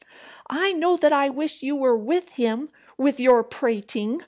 [0.49, 4.19] "I know that I wish you were with him, with your prating!"